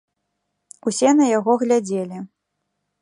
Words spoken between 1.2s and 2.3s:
яго глядзелі.